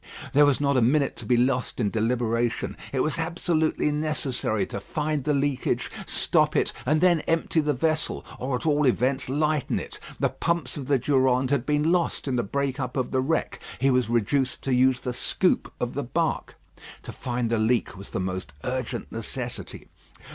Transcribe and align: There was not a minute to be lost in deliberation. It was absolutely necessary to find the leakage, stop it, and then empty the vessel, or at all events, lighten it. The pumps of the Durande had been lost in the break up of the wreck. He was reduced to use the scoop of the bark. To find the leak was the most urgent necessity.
There 0.33 0.47
was 0.47 0.59
not 0.59 0.77
a 0.77 0.81
minute 0.81 1.15
to 1.17 1.27
be 1.27 1.37
lost 1.37 1.79
in 1.79 1.91
deliberation. 1.91 2.75
It 2.91 3.01
was 3.01 3.19
absolutely 3.19 3.91
necessary 3.91 4.65
to 4.65 4.79
find 4.79 5.23
the 5.23 5.33
leakage, 5.35 5.91
stop 6.07 6.55
it, 6.55 6.73
and 6.87 7.01
then 7.01 7.19
empty 7.27 7.59
the 7.59 7.75
vessel, 7.75 8.25
or 8.39 8.55
at 8.55 8.65
all 8.65 8.87
events, 8.87 9.29
lighten 9.29 9.77
it. 9.79 9.99
The 10.19 10.29
pumps 10.29 10.75
of 10.75 10.87
the 10.87 10.97
Durande 10.97 11.51
had 11.51 11.67
been 11.67 11.91
lost 11.91 12.27
in 12.27 12.35
the 12.35 12.41
break 12.41 12.79
up 12.79 12.97
of 12.97 13.11
the 13.11 13.21
wreck. 13.21 13.59
He 13.77 13.91
was 13.91 14.09
reduced 14.09 14.63
to 14.63 14.73
use 14.73 15.01
the 15.01 15.13
scoop 15.13 15.71
of 15.79 15.93
the 15.93 16.01
bark. 16.03 16.55
To 17.03 17.11
find 17.11 17.51
the 17.51 17.59
leak 17.59 17.95
was 17.95 18.09
the 18.09 18.19
most 18.19 18.53
urgent 18.63 19.11
necessity. 19.11 19.87